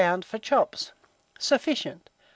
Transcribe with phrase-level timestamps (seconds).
[0.23, 0.93] for chops.
[1.37, 2.09] Sufficient.